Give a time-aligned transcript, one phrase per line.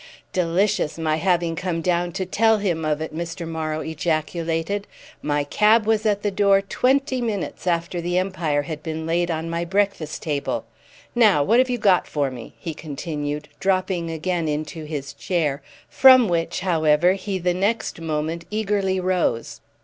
[0.33, 3.47] "Delicious my having come down to tell him of it!" Mr.
[3.47, 4.87] Morrow ejaculated.
[5.21, 9.47] "My cab was at the door twenty minutes after The Empire had been laid on
[9.47, 10.65] my breakfast table.
[11.13, 16.27] Now what have you got for me?" he continued, dropping again into his chair, from
[16.27, 19.61] which, however, he the next moment eagerly rose.